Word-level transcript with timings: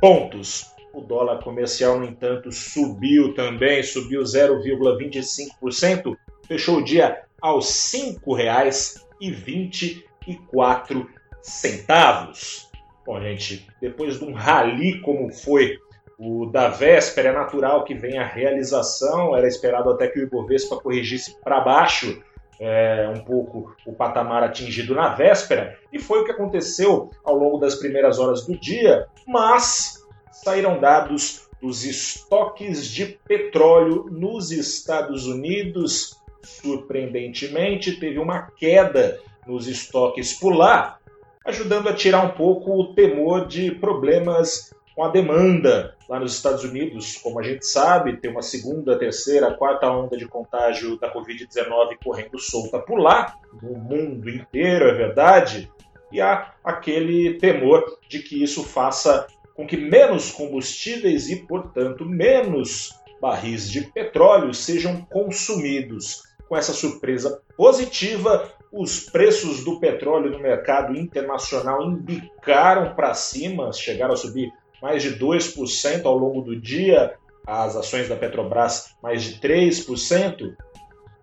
pontos. 0.00 0.72
O 0.92 1.00
dólar 1.00 1.42
comercial, 1.42 1.98
no 1.98 2.04
entanto, 2.04 2.52
subiu 2.52 3.34
também, 3.34 3.82
subiu 3.82 4.22
0,25%, 4.22 6.16
fechou 6.46 6.78
o 6.78 6.84
dia 6.84 7.24
aos 7.40 7.92
R$ 7.92 8.16
5,24. 10.26 12.72
Bom, 13.04 13.20
gente, 13.20 13.66
depois 13.80 14.18
de 14.18 14.24
um 14.24 14.32
rally 14.32 15.00
como 15.00 15.32
foi 15.32 15.76
o 16.18 16.46
da 16.46 16.68
véspera, 16.68 17.30
é 17.30 17.32
natural 17.32 17.84
que 17.84 17.94
venha 17.94 18.22
a 18.22 18.26
realização, 18.26 19.36
era 19.36 19.48
esperado 19.48 19.90
até 19.90 20.06
que 20.06 20.20
o 20.20 20.22
Ibovespa 20.22 20.76
corrigisse 20.76 21.36
para 21.42 21.60
baixo 21.60 22.22
é, 22.60 23.12
um 23.12 23.24
pouco 23.24 23.74
o 23.84 23.92
patamar 23.92 24.44
atingido 24.44 24.94
na 24.94 25.08
véspera, 25.08 25.76
e 25.92 25.98
foi 25.98 26.20
o 26.20 26.24
que 26.24 26.30
aconteceu 26.30 27.10
ao 27.24 27.36
longo 27.36 27.58
das 27.58 27.74
primeiras 27.74 28.20
horas 28.20 28.46
do 28.46 28.56
dia, 28.56 29.08
mas 29.26 30.06
saíram 30.30 30.78
dados 30.78 31.48
dos 31.60 31.84
estoques 31.84 32.86
de 32.86 33.18
petróleo 33.26 34.06
nos 34.10 34.52
Estados 34.52 35.26
Unidos. 35.26 36.16
Surpreendentemente, 36.42 37.98
teve 37.98 38.18
uma 38.18 38.50
queda 38.50 39.18
nos 39.46 39.66
estoques 39.66 40.32
por 40.32 40.54
lá, 40.54 40.98
ajudando 41.44 41.88
a 41.88 41.94
tirar 41.94 42.24
um 42.24 42.30
pouco 42.30 42.72
o 42.72 42.94
temor 42.94 43.46
de 43.46 43.70
problemas 43.72 44.72
com 44.94 45.04
a 45.04 45.08
demanda 45.08 45.96
lá 46.08 46.20
nos 46.20 46.34
Estados 46.34 46.64
Unidos. 46.64 47.16
Como 47.16 47.40
a 47.40 47.42
gente 47.42 47.66
sabe, 47.66 48.16
tem 48.18 48.30
uma 48.30 48.42
segunda, 48.42 48.98
terceira, 48.98 49.54
quarta 49.54 49.90
onda 49.90 50.16
de 50.16 50.26
contágio 50.26 50.98
da 50.98 51.12
Covid-19 51.12 51.96
correndo 52.04 52.38
solta 52.38 52.78
por 52.78 52.98
lá, 52.98 53.36
no 53.62 53.78
mundo 53.78 54.28
inteiro, 54.28 54.86
é 54.86 54.94
verdade. 54.94 55.70
E 56.10 56.20
há 56.20 56.52
aquele 56.62 57.38
temor 57.38 57.98
de 58.08 58.20
que 58.20 58.42
isso 58.42 58.62
faça 58.62 59.26
com 59.54 59.66
que 59.66 59.76
menos 59.76 60.30
combustíveis 60.30 61.28
e, 61.30 61.36
portanto, 61.36 62.04
menos 62.04 62.90
barris 63.20 63.70
de 63.70 63.82
petróleo 63.82 64.52
sejam 64.52 65.02
consumidos. 65.02 66.22
Com 66.52 66.58
essa 66.58 66.74
surpresa 66.74 67.40
positiva, 67.56 68.52
os 68.70 69.00
preços 69.00 69.64
do 69.64 69.80
petróleo 69.80 70.32
no 70.32 70.38
mercado 70.38 70.94
internacional 70.94 71.82
indicaram 71.90 72.94
para 72.94 73.14
cima, 73.14 73.72
chegaram 73.72 74.12
a 74.12 74.18
subir 74.18 74.52
mais 74.82 75.02
de 75.02 75.18
2% 75.18 76.04
ao 76.04 76.18
longo 76.18 76.42
do 76.42 76.54
dia, 76.54 77.14
as 77.46 77.74
ações 77.74 78.06
da 78.06 78.16
Petrobras 78.16 78.94
mais 79.02 79.22
de 79.22 79.40
3%. 79.40 80.54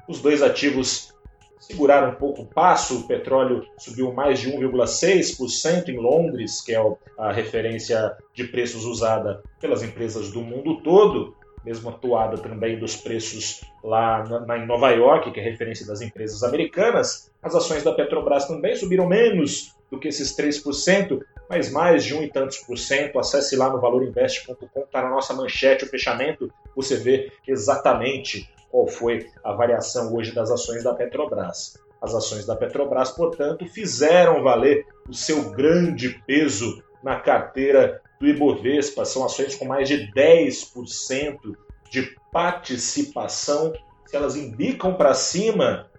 Os 0.07 0.19
dois 0.19 0.41
ativos 0.41 1.13
seguraram 1.59 2.09
um 2.09 2.15
pouco 2.15 2.41
o 2.41 2.47
passo, 2.47 3.01
o 3.01 3.07
petróleo 3.07 3.63
subiu 3.77 4.11
mais 4.11 4.39
de 4.39 4.51
1,6% 4.51 5.89
em 5.89 5.97
Londres, 5.97 6.59
que 6.59 6.73
é 6.73 6.83
a 7.19 7.31
referência 7.31 8.17
de 8.33 8.45
preços 8.45 8.83
usada 8.83 9.43
pelas 9.61 9.83
empresas 9.83 10.31
do 10.31 10.41
mundo 10.41 10.81
todo, 10.81 11.35
mesma 11.63 11.91
toada 11.91 12.37
também 12.37 12.79
dos 12.79 12.95
preços 12.95 13.61
lá 13.83 14.23
na, 14.45 14.57
em 14.57 14.65
Nova 14.65 14.89
York, 14.91 15.31
que 15.31 15.39
é 15.39 15.43
referência 15.43 15.85
das 15.85 16.01
empresas 16.01 16.43
americanas. 16.43 17.31
As 17.41 17.55
ações 17.55 17.83
da 17.83 17.93
Petrobras 17.93 18.47
também 18.47 18.75
subiram 18.75 19.07
menos 19.07 19.75
do 19.89 19.99
que 19.99 20.07
esses 20.07 20.35
3%, 20.37 21.19
mas 21.49 21.71
mais 21.71 22.03
de 22.03 22.13
um 22.13 22.21
e 22.21 22.29
tantos 22.29 22.57
por 22.57 22.77
cento. 22.77 23.19
Acesse 23.19 23.55
lá 23.55 23.69
no 23.69 23.81
valorinvest.com, 23.81 24.81
está 24.81 25.01
na 25.01 25.09
nossa 25.09 25.33
manchete, 25.33 25.85
o 25.85 25.89
fechamento, 25.89 26.51
você 26.75 26.95
vê 26.95 27.31
exatamente 27.47 28.49
qual 28.69 28.87
foi 28.87 29.27
a 29.43 29.51
variação 29.53 30.13
hoje 30.13 30.33
das 30.33 30.51
ações 30.51 30.83
da 30.83 30.93
Petrobras. 30.93 31.79
As 32.01 32.13
ações 32.13 32.45
da 32.45 32.55
Petrobras, 32.55 33.11
portanto, 33.11 33.65
fizeram 33.65 34.41
valer 34.43 34.85
o 35.07 35.13
seu 35.13 35.49
grande 35.51 36.21
peso 36.25 36.81
na 37.03 37.19
carteira 37.19 38.01
do 38.19 38.27
Ibovespa. 38.27 39.05
São 39.05 39.25
ações 39.25 39.55
com 39.55 39.65
mais 39.65 39.87
de 39.87 40.11
10% 40.11 41.55
de 41.89 42.15
participação. 42.31 43.73
Se 44.05 44.15
elas 44.15 44.35
indicam 44.35 44.93
para 44.93 45.13
cima, 45.13 45.89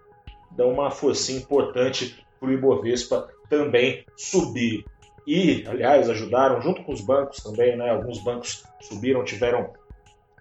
dão 0.50 0.70
uma 0.70 0.90
força 0.90 1.32
importante 1.32 2.24
para 2.38 2.48
o 2.48 2.52
Ibovespa 2.52 3.28
também 3.48 4.04
subir. 4.16 4.84
E, 5.26 5.64
aliás, 5.66 6.08
ajudaram 6.08 6.60
junto 6.60 6.82
com 6.82 6.92
os 6.92 7.00
bancos 7.00 7.42
também, 7.42 7.76
né? 7.76 7.90
Alguns 7.90 8.18
bancos 8.22 8.64
subiram, 8.80 9.24
tiveram 9.24 9.72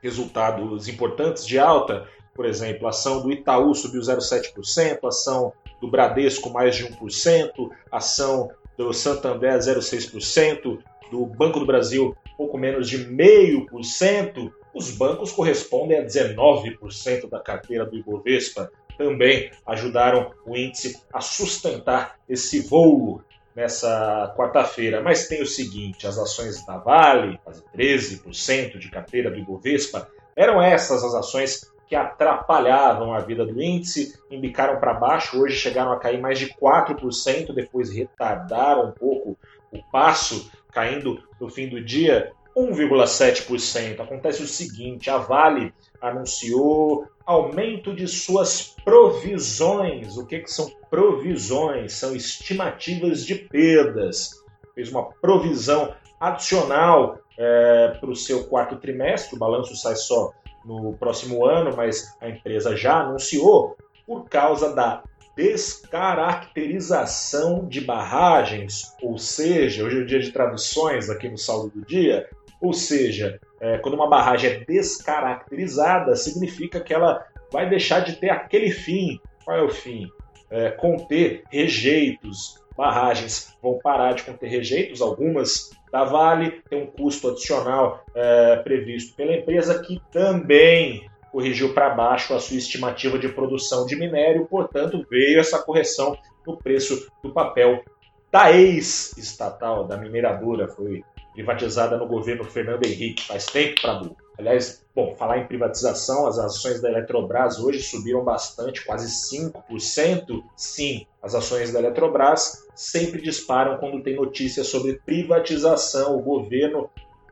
resultados 0.01 0.88
importantes 0.88 1.45
de 1.45 1.59
alta. 1.59 2.07
Por 2.34 2.45
exemplo, 2.45 2.88
a 2.88 2.89
ação 2.89 3.22
do 3.22 3.31
Itaú 3.31 3.75
subiu 3.75 4.01
0,7%, 4.01 5.00
a 5.03 5.07
ação 5.07 5.53
do 5.81 5.89
Bradesco 5.89 6.50
mais 6.50 6.75
de 6.75 6.85
1%, 6.85 7.69
a 7.91 7.97
ação 7.97 8.50
do 8.78 8.94
Santander 8.94 9.57
0,6%, 9.57 10.79
do 11.09 11.25
Banco 11.25 11.59
do 11.59 11.65
Brasil 11.65 12.15
pouco 12.39 12.57
menos 12.57 12.89
de 12.89 13.05
0,5%. 13.05 14.49
Os 14.73 14.91
bancos 14.91 15.33
correspondem 15.33 15.97
a 15.97 16.05
19% 16.05 17.29
da 17.29 17.41
carteira 17.41 17.85
do 17.85 17.97
Ibovespa. 17.97 18.71
Também 18.97 19.51
ajudaram 19.65 20.31
o 20.45 20.55
índice 20.55 21.01
a 21.13 21.19
sustentar 21.19 22.15
esse 22.29 22.61
voo 22.61 23.21
nessa 23.53 24.33
quarta-feira. 24.37 25.01
Mas 25.01 25.27
tem 25.27 25.41
o 25.41 25.45
seguinte: 25.45 26.07
as 26.07 26.17
ações 26.17 26.65
da 26.65 26.77
Vale, 26.77 27.37
quase 27.43 27.61
13% 27.75 28.77
de 28.77 28.89
carteira 28.89 29.29
do 29.29 29.37
Ibovespa, 29.37 30.07
eram 30.35 30.61
essas 30.61 31.03
as 31.03 31.13
ações 31.13 31.69
que 31.87 31.95
atrapalhavam 31.95 33.13
a 33.13 33.19
vida 33.19 33.45
do 33.45 33.61
índice, 33.61 34.13
indicaram 34.29 34.79
para 34.79 34.93
baixo, 34.93 35.41
hoje 35.41 35.55
chegaram 35.55 35.91
a 35.91 35.99
cair 35.99 36.21
mais 36.21 36.37
de 36.37 36.53
4%, 36.53 37.51
depois 37.51 37.91
retardaram 37.91 38.89
um 38.89 38.91
pouco 38.91 39.35
o 39.71 39.83
passo, 39.91 40.51
caindo 40.72 41.22
no 41.40 41.50
fim 41.50 41.68
do 41.68 41.84
dia 41.84 42.31
1,7%. 42.56 44.00
Acontece 44.00 44.44
o 44.44 44.47
seguinte: 44.47 45.09
a 45.09 45.18
Vale 45.18 45.74
anunciou 46.02 47.07
aumento 47.25 47.94
de 47.94 48.07
suas 48.07 48.75
provisões. 48.84 50.18
O 50.18 50.25
que, 50.25 50.40
que 50.40 50.52
são 50.52 50.69
provisões? 50.90 51.94
São 51.94 52.16
estimativas 52.16 53.25
de 53.25 53.35
perdas. 53.35 54.44
Fez 54.74 54.90
uma 54.90 55.12
provisão 55.22 55.94
adicional 56.19 57.19
é, 57.38 57.96
para 58.00 58.09
o 58.09 58.16
seu 58.16 58.44
quarto 58.46 58.75
trimestre, 58.75 59.36
o 59.36 59.40
balanço 59.40 59.74
sai 59.75 59.96
só 59.96 60.34
no 60.66 60.94
próximo 60.97 61.46
ano, 61.46 61.74
mas 61.75 62.13
a 62.19 62.28
empresa 62.28 62.75
já 62.75 63.00
anunciou 63.00 63.78
por 64.06 64.28
causa 64.28 64.75
da 64.75 65.01
descaracterização 65.39 67.66
de 67.66 67.79
barragens, 67.79 68.94
ou 69.01 69.17
seja, 69.17 69.85
hoje 69.85 70.00
é 70.00 70.01
o 70.01 70.05
dia 70.05 70.19
de 70.19 70.33
traduções 70.33 71.09
aqui 71.09 71.29
no 71.29 71.38
saldo 71.38 71.69
do 71.69 71.85
dia, 71.85 72.27
ou 72.59 72.74
seja, 72.74 73.39
é, 73.62 73.77
quando 73.77 73.94
uma 73.94 74.09
barragem 74.09 74.51
é 74.51 74.59
descaracterizada, 74.65 76.13
significa 76.18 76.81
que 76.81 76.94
ela 76.94 77.25
vai 77.53 77.69
deixar 77.69 78.01
de 78.01 78.18
ter 78.18 78.30
aquele 78.30 78.69
fim. 78.69 79.18
Qual 79.45 79.56
é 79.56 79.63
o 79.63 79.69
fim? 79.69 80.12
É, 80.50 80.71
conter 80.71 81.44
rejeitos. 81.50 82.62
Barragens 82.75 83.56
vão 83.62 83.80
parar 83.81 84.15
de 84.15 84.24
conter 84.24 84.50
rejeitos, 84.50 85.01
algumas 85.01 85.69
da 85.89 86.03
Vale, 86.03 86.62
tem 86.69 86.83
um 86.83 86.88
custo 86.88 87.30
adicional 87.30 88.03
é, 88.13 88.57
previsto 88.57 89.15
pela 89.15 89.36
empresa 89.36 89.81
que 89.81 90.01
também 90.12 91.09
corrigiu 91.31 91.73
para 91.73 91.89
baixo 91.89 92.33
a 92.33 92.39
sua 92.39 92.57
estimativa 92.57 93.17
de 93.17 93.29
produção 93.29 93.85
de 93.85 93.95
minério, 93.95 94.45
portanto, 94.45 95.05
veio 95.09 95.39
essa 95.39 95.59
correção 95.59 96.17
no 96.45 96.57
preço 96.57 97.09
do 97.23 97.31
papel 97.31 97.83
da 98.31 98.51
ex-estatal, 98.51 99.87
da 99.87 99.97
mineradora, 99.97 100.67
foi 100.67 101.03
privatizada 101.33 101.97
no 101.97 102.07
governo 102.07 102.43
Fernando 102.43 102.85
Henrique, 102.85 103.25
faz 103.25 103.45
tempo 103.45 103.81
para. 103.81 104.01
Aliás, 104.37 104.85
bom, 104.95 105.15
falar 105.17 105.39
em 105.39 105.47
privatização, 105.47 106.25
as 106.25 106.39
ações 106.39 106.81
da 106.81 106.89
Eletrobras 106.89 107.59
hoje 107.59 107.81
subiram 107.81 108.23
bastante, 108.23 108.85
quase 108.85 109.07
5%. 109.35 110.43
Sim, 110.55 111.05
as 111.21 111.35
ações 111.35 111.73
da 111.73 111.79
Eletrobras 111.79 112.65
sempre 112.73 113.21
disparam 113.21 113.77
quando 113.77 114.01
tem 114.01 114.15
notícias 114.15 114.67
sobre 114.67 115.01
privatização. 115.05 116.15
O 116.17 116.21
governo 116.21 116.89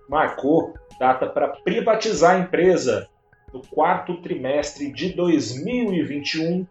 marcou 0.09 0.73
data 0.99 1.27
para 1.27 1.47
privatizar 1.47 2.35
a 2.35 2.39
empresa 2.39 3.07
no 3.53 3.61
quarto 3.67 4.21
trimestre 4.21 4.91
de 4.91 5.13
2021, 5.13 6.65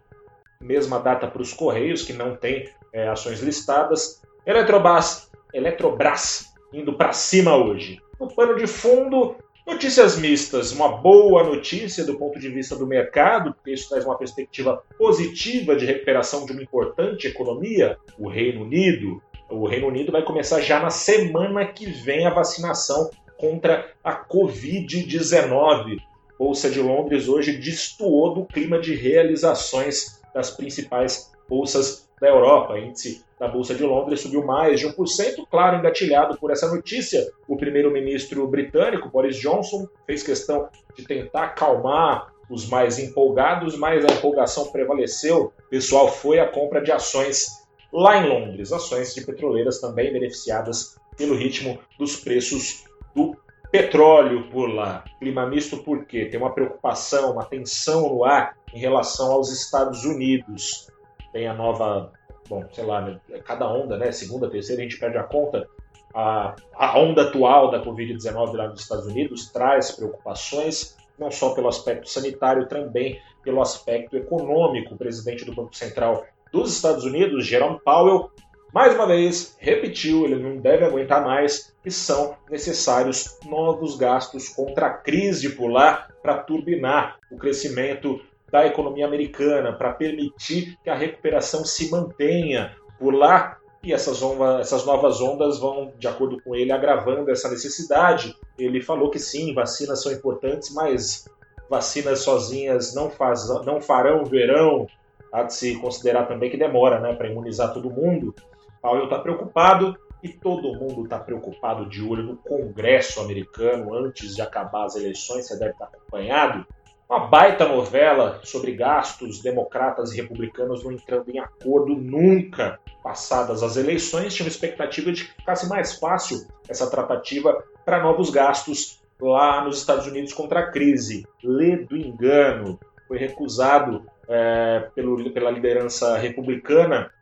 mesma 0.61 0.99
data 0.99 1.27
para 1.27 1.43
os 1.43 1.53
Correios, 1.53 2.03
que 2.03 2.13
não 2.13 2.37
tem 2.37 2.69
é, 2.93 3.09
ações 3.09 3.41
listadas. 3.41 4.23
Eletrobras, 4.45 5.31
Eletrobras 5.53 6.55
indo 6.73 6.93
para 6.95 7.13
cima 7.13 7.57
hoje. 7.57 8.01
No 8.21 8.29
pano 8.35 8.57
de 8.57 8.67
fundo, 8.67 9.37
notícias 9.67 10.19
mistas. 10.19 10.73
Uma 10.73 10.97
boa 10.97 11.43
notícia 11.43 12.05
do 12.05 12.17
ponto 12.17 12.39
de 12.39 12.49
vista 12.49 12.77
do 12.77 12.87
mercado, 12.87 13.53
porque 13.55 13.73
isso 13.73 13.89
traz 13.89 14.05
uma 14.05 14.17
perspectiva 14.17 14.83
positiva 14.99 15.75
de 15.75 15.85
recuperação 15.85 16.47
de 16.47 16.53
uma 16.53 16.63
importante 16.63 17.27
economia, 17.27 17.99
o 18.19 18.29
Reino 18.29 18.63
Unido. 18.63 19.23
O 19.51 19.67
Reino 19.67 19.89
Unido 19.89 20.13
vai 20.13 20.23
começar 20.23 20.61
já 20.61 20.81
na 20.81 20.91
semana 20.91 21.65
que 21.67 21.87
vem 21.87 22.27
a 22.27 22.31
vacinação 22.31 23.11
contra 23.37 23.93
a 24.03 24.25
Covid-19. 24.25 25.99
Bolsa 26.39 26.71
de 26.71 26.81
Londres 26.81 27.29
hoje 27.29 27.57
destoou 27.57 28.35
do 28.35 28.45
clima 28.45 28.79
de 28.79 28.95
realizações 28.95 30.21
das 30.35 30.51
principais 30.51 31.33
bolsas 31.49 32.09
da 32.21 32.29
Europa. 32.29 32.75
O 32.75 32.79
índice 32.79 33.25
da 33.39 33.49
Bolsa 33.49 33.75
de 33.75 33.83
Londres 33.83 34.21
subiu 34.21 34.45
mais 34.45 34.81
de 34.81 34.87
1%, 34.87 35.47
claro, 35.51 35.79
engatilhado 35.79 36.39
por 36.39 36.51
essa 36.51 36.73
notícia. 36.73 37.27
O 37.47 37.57
primeiro-ministro 37.57 38.47
britânico, 38.49 39.09
Boris 39.09 39.37
Johnson, 39.37 39.87
fez 40.07 40.23
questão 40.23 40.69
de 40.97 41.05
tentar 41.05 41.45
acalmar 41.45 42.33
os 42.49 42.69
mais 42.69 42.99
empolgados, 42.99 43.77
mas 43.77 44.05
a 44.05 44.13
empolgação 44.13 44.71
prevaleceu. 44.71 45.53
O 45.67 45.69
pessoal 45.69 46.09
foi 46.09 46.39
à 46.39 46.47
compra 46.47 46.81
de 46.81 46.93
ações 46.93 47.47
lá 47.93 48.19
em 48.19 48.29
Londres, 48.29 48.73
ações 48.73 49.15
de 49.15 49.25
petroleiras 49.25 49.81
também 49.81 50.13
beneficiadas 50.13 50.97
pelo 51.17 51.35
ritmo 51.35 51.79
dos 51.99 52.17
preços 52.17 52.85
do 53.15 53.37
petróleo 53.71 54.49
por 54.51 54.67
lá. 54.67 55.05
Clima 55.19 55.47
misto 55.47 55.79
por 55.79 56.05
quê? 56.05 56.27
Tem 56.27 56.41
uma 56.41 56.53
preocupação, 56.53 57.33
uma 57.33 57.45
tensão 57.45 58.09
no 58.09 58.25
ar 58.25 58.57
em 58.73 58.79
relação 58.79 59.33
aos 59.33 59.51
Estados 59.53 60.05
Unidos. 60.05 60.89
Tem 61.33 61.47
a 61.47 61.55
nova, 61.55 62.13
bom, 62.49 62.65
sei 62.73 62.85
lá, 62.85 63.01
né, 63.01 63.21
cada 63.45 63.69
onda, 63.69 63.97
né? 63.97 64.13
Segunda, 64.13 64.49
terceira, 64.49 64.83
a 64.83 64.85
gente 64.85 64.99
perde 64.99 65.19
a 65.19 65.25
conta. 65.25 65.69
A, 66.15 66.57
a 66.75 66.99
onda 66.99 67.23
atual 67.23 67.71
da 67.71 67.85
Covid-19 67.85 68.55
lá 68.55 68.69
nos 68.69 68.81
Estados 68.81 69.07
Unidos 69.07 69.51
traz 69.51 69.91
preocupações, 69.91 70.97
não 71.19 71.31
só 71.31 71.55
pelo 71.55 71.69
aspecto 71.69 72.09
sanitário, 72.09 72.67
também 72.69 73.21
pelo 73.43 73.61
aspecto 73.61 74.17
econômico. 74.17 74.95
O 74.95 74.99
presidente 74.99 75.45
do 75.45 75.55
Banco 75.55 75.77
Central 75.77 76.25
dos 76.53 76.75
Estados 76.75 77.05
Unidos, 77.05 77.47
Jerome 77.47 77.79
Powell, 77.85 78.31
mais 78.77 78.95
uma 78.95 79.07
vez, 79.07 79.57
repetiu, 79.59 80.27
ele 80.27 80.37
não 80.37 80.59
deve 80.59 80.85
aguentar 80.85 81.25
mais, 81.25 81.75
que 81.83 81.91
são 81.91 82.37
necessários 82.51 83.39
novos 83.47 83.97
gastos 83.97 84.51
contra 84.51 84.89
a 84.89 84.91
crise 84.91 85.57
por 85.57 85.69
lá 85.69 86.09
para 86.23 86.37
turbinar 86.37 87.17
o 87.33 87.39
crescimento 87.39 88.21
da 88.53 88.67
economia 88.67 89.07
americana, 89.07 89.73
para 89.73 89.95
permitir 89.95 90.79
que 90.85 90.91
a 90.91 90.95
recuperação 90.95 91.65
se 91.65 91.91
mantenha 91.91 92.77
por 92.99 93.15
lá. 93.15 93.57
E 93.83 93.95
essas, 93.95 94.21
onda, 94.21 94.61
essas 94.61 94.85
novas 94.85 95.23
ondas 95.23 95.59
vão, 95.59 95.95
de 95.99 96.07
acordo 96.07 96.39
com 96.43 96.55
ele, 96.55 96.71
agravando 96.71 97.31
essa 97.31 97.49
necessidade. 97.49 98.37
Ele 98.59 98.83
falou 98.83 99.09
que 99.09 99.19
sim, 99.19 99.55
vacinas 99.55 100.03
são 100.03 100.13
importantes, 100.13 100.75
mas 100.75 101.27
vacinas 101.71 102.19
sozinhas 102.19 102.95
não, 102.95 103.09
faz, 103.09 103.49
não 103.65 103.81
farão 103.81 104.23
verão. 104.27 104.87
Há 105.33 105.45
de 105.45 105.55
se 105.55 105.77
considerar 105.77 106.27
também 106.27 106.51
que 106.51 106.59
demora 106.59 107.01
né, 107.01 107.15
para 107.15 107.31
imunizar 107.31 107.73
todo 107.73 107.89
mundo. 107.89 108.35
Powell 108.81 109.05
está 109.05 109.19
preocupado 109.19 109.97
e 110.23 110.29
todo 110.29 110.75
mundo 110.75 111.05
está 111.05 111.19
preocupado 111.19 111.89
de 111.89 112.03
olho 112.03 112.23
no 112.23 112.37
Congresso 112.37 113.21
americano 113.21 113.95
antes 113.95 114.35
de 114.35 114.43
acabar 114.43 114.85
as 114.85 114.97
eleições. 114.97 115.47
Você 115.47 115.59
deve 115.59 115.73
estar 115.73 115.87
acompanhado. 115.87 116.67
Uma 117.09 117.29
baita 117.29 117.69
novela 117.69 118.41
sobre 118.43 118.73
gastos, 118.73 119.41
democratas 119.41 120.13
e 120.13 120.17
republicanos 120.17 120.83
não 120.83 120.91
entrando 120.91 121.31
em 121.31 121.39
acordo 121.39 121.95
nunca. 121.95 122.81
Passadas 123.03 123.63
as 123.63 123.77
eleições, 123.77 124.35
tinha 124.35 124.45
uma 124.45 124.51
expectativa 124.51 125.13
de 125.13 125.25
que 125.25 125.35
ficasse 125.35 125.69
mais 125.69 125.97
fácil 126.01 126.45
essa 126.69 126.91
tratativa 126.91 127.63
para 127.85 128.03
novos 128.03 128.31
gastos 128.31 129.01
lá 129.21 129.65
nos 129.65 129.79
Estados 129.79 130.09
Unidos 130.09 130.33
contra 130.33 130.61
a 130.61 130.71
crise. 130.73 131.25
Lê 131.45 131.77
do 131.77 131.97
engano. 131.97 132.81
Foi 133.07 133.19
recusado 133.19 134.05
é, 134.29 134.91
pelo, 134.93 135.31
pela 135.31 135.53
liderança 135.53 136.17
republicana 136.19 137.13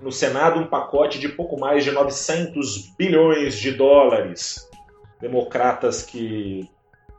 no 0.00 0.12
Senado 0.12 0.60
um 0.60 0.66
pacote 0.66 1.18
de 1.18 1.28
pouco 1.28 1.58
mais 1.58 1.84
de 1.84 1.90
900 1.90 2.94
bilhões 2.96 3.56
de 3.56 3.72
dólares. 3.72 4.68
Democratas 5.20 6.02
que 6.02 6.68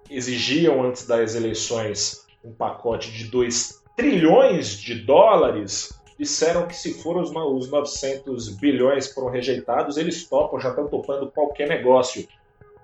exigiam 0.10 0.84
antes 0.84 1.08
das 1.08 1.36
eleições 1.36 2.26
um 2.44 2.54
pacote 2.54 3.12
de 3.12 3.26
2 3.26 3.84
trilhões 3.96 4.78
de 4.80 4.96
dólares 4.96 5.90
disseram 6.18 6.68
que 6.68 6.76
se 6.76 6.94
foram 7.02 7.22
os 7.22 7.70
900 7.70 8.50
bilhões 8.58 9.12
foram 9.12 9.30
rejeitados, 9.30 9.98
eles 9.98 10.28
topam, 10.28 10.60
já 10.60 10.70
estão 10.70 10.88
topando 10.88 11.32
qualquer 11.32 11.68
negócio. 11.68 12.28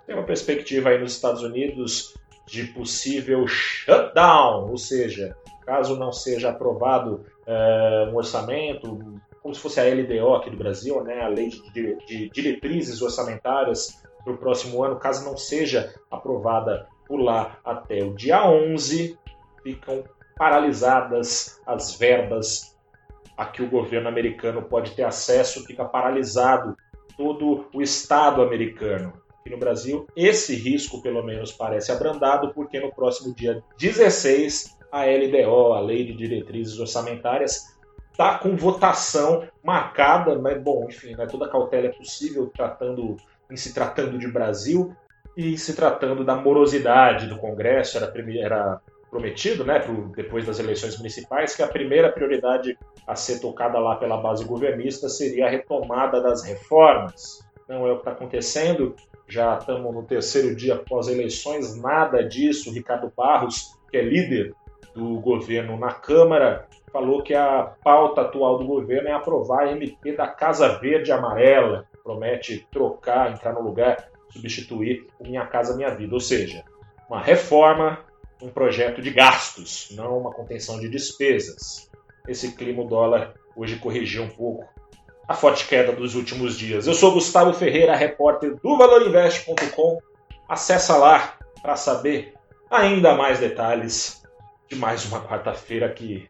Tem 0.05 0.15
uma 0.15 0.25
perspectiva 0.25 0.89
aí 0.89 0.99
nos 0.99 1.13
Estados 1.13 1.41
Unidos 1.41 2.13
de 2.45 2.65
possível 2.65 3.47
shutdown, 3.47 4.69
ou 4.69 4.77
seja, 4.77 5.35
caso 5.65 5.95
não 5.95 6.11
seja 6.11 6.49
aprovado 6.49 7.25
é, 7.45 8.09
um 8.11 8.15
orçamento, 8.15 9.21
como 9.41 9.55
se 9.55 9.61
fosse 9.61 9.79
a 9.79 9.83
LDO 9.83 10.35
aqui 10.35 10.49
do 10.49 10.57
Brasil, 10.57 11.03
né, 11.03 11.21
a 11.21 11.27
Lei 11.27 11.49
de, 11.49 11.95
de 12.05 12.29
Diretrizes 12.29 13.01
Orçamentárias 13.01 14.01
para 14.23 14.33
o 14.33 14.37
próximo 14.37 14.83
ano, 14.83 14.99
caso 14.99 15.25
não 15.25 15.35
seja 15.35 15.93
aprovada 16.09 16.87
por 17.07 17.19
lá 17.19 17.59
até 17.65 18.03
o 18.03 18.13
dia 18.13 18.47
11, 18.47 19.17
ficam 19.63 20.03
paralisadas 20.37 21.59
as 21.65 21.95
verbas 21.95 22.77
a 23.35 23.45
que 23.45 23.63
o 23.63 23.69
governo 23.69 24.07
americano 24.07 24.61
pode 24.61 24.91
ter 24.91 25.03
acesso, 25.03 25.65
fica 25.65 25.83
paralisado 25.83 26.77
todo 27.17 27.65
o 27.73 27.81
Estado 27.81 28.41
americano. 28.41 29.13
Aqui 29.39 29.49
no 29.49 29.57
Brasil, 29.57 30.05
esse 30.15 30.53
risco, 30.55 31.01
pelo 31.01 31.23
menos, 31.23 31.51
parece 31.51 31.91
abrandado, 31.91 32.53
porque 32.53 32.79
no 32.79 32.93
próximo 32.93 33.33
dia 33.33 33.63
16, 33.79 34.77
a 34.91 35.05
LDO, 35.05 35.73
a 35.73 35.79
Lei 35.79 36.05
de 36.05 36.13
Diretrizes 36.13 36.79
Orçamentárias, 36.79 37.75
está 38.21 38.37
com 38.37 38.55
votação 38.55 39.43
marcada, 39.63 40.37
mas 40.37 40.61
bom, 40.61 40.85
enfim, 40.87 41.15
né, 41.15 41.25
toda 41.25 41.49
cautela 41.49 41.87
é 41.87 41.91
possível 41.91 42.47
tratando, 42.55 43.17
em 43.49 43.57
se 43.57 43.73
tratando 43.73 44.17
de 44.19 44.27
Brasil 44.27 44.95
e 45.35 45.57
se 45.57 45.75
tratando 45.75 46.23
da 46.23 46.35
morosidade 46.35 47.27
do 47.27 47.37
Congresso, 47.37 47.97
era, 47.97 48.13
era 48.39 48.81
prometido, 49.09 49.65
né, 49.65 49.79
pro, 49.79 50.09
depois 50.15 50.45
das 50.45 50.59
eleições 50.59 50.97
municipais, 50.97 51.55
que 51.55 51.63
a 51.63 51.67
primeira 51.67 52.11
prioridade 52.11 52.77
a 53.07 53.15
ser 53.15 53.39
tocada 53.39 53.79
lá 53.79 53.95
pela 53.95 54.17
base 54.17 54.45
governista 54.45 55.09
seria 55.09 55.47
a 55.47 55.49
retomada 55.49 56.21
das 56.21 56.43
reformas. 56.43 57.43
Não 57.67 57.87
é 57.87 57.91
o 57.91 57.95
que 57.95 58.01
está 58.01 58.11
acontecendo, 58.11 58.95
já 59.27 59.57
estamos 59.57 59.93
no 59.93 60.03
terceiro 60.03 60.55
dia 60.55 60.75
após 60.75 61.07
eleições, 61.07 61.75
nada 61.81 62.21
disso. 62.23 62.71
Ricardo 62.71 63.11
Barros, 63.15 63.73
que 63.89 63.97
é 63.97 64.01
líder 64.01 64.53
do 64.93 65.19
governo 65.21 65.79
na 65.79 65.93
Câmara, 65.93 66.67
falou 66.91 67.23
que 67.23 67.33
a 67.33 67.73
pauta 67.83 68.21
atual 68.21 68.57
do 68.57 68.65
governo 68.65 69.09
é 69.09 69.13
aprovar 69.13 69.63
a 69.63 69.71
MP 69.71 70.15
da 70.15 70.27
Casa 70.27 70.79
Verde 70.79 71.11
Amarela, 71.11 71.87
promete 72.03 72.67
trocar, 72.71 73.31
entrar 73.31 73.53
no 73.53 73.61
lugar, 73.61 74.09
substituir 74.29 75.07
o 75.19 75.23
Minha 75.23 75.45
Casa 75.45 75.75
Minha 75.75 75.89
Vida, 75.95 76.13
ou 76.13 76.19
seja, 76.19 76.63
uma 77.09 77.21
reforma, 77.21 77.99
um 78.41 78.49
projeto 78.49 79.01
de 79.01 79.11
gastos, 79.11 79.89
não 79.91 80.17
uma 80.17 80.33
contenção 80.33 80.79
de 80.79 80.89
despesas. 80.89 81.89
Esse 82.27 82.55
clima 82.55 82.83
o 82.83 82.87
dólar 82.87 83.33
hoje 83.55 83.77
corrigiu 83.77 84.23
um 84.23 84.29
pouco 84.29 84.65
a 85.27 85.33
forte 85.33 85.67
queda 85.67 85.93
dos 85.93 86.15
últimos 86.15 86.57
dias. 86.57 86.87
Eu 86.87 86.93
sou 86.93 87.13
Gustavo 87.13 87.53
Ferreira, 87.53 87.95
repórter 87.95 88.55
do 88.55 88.77
ValorInvest.com. 88.77 89.99
Acesse 90.47 90.91
lá 90.91 91.37
para 91.61 91.77
saber 91.77 92.33
ainda 92.69 93.15
mais 93.15 93.39
detalhes 93.39 94.23
de 94.69 94.75
mais 94.75 95.05
uma 95.05 95.21
quarta-feira 95.21 95.89
que 95.89 96.27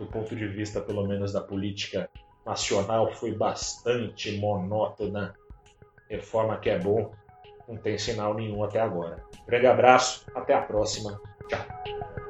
do 0.00 0.06
ponto 0.06 0.34
de 0.34 0.48
vista, 0.48 0.80
pelo 0.80 1.06
menos, 1.06 1.30
da 1.32 1.42
política 1.42 2.08
nacional, 2.44 3.12
foi 3.12 3.32
bastante 3.32 4.38
monótona. 4.38 5.34
Reforma 6.08 6.56
que 6.56 6.70
é 6.70 6.78
bom, 6.78 7.12
não 7.68 7.76
tem 7.76 7.98
sinal 7.98 8.34
nenhum 8.34 8.64
até 8.64 8.80
agora. 8.80 9.22
Grande 9.46 9.66
abraço, 9.66 10.24
até 10.34 10.54
a 10.54 10.62
próxima. 10.62 11.20
Tchau. 11.48 12.29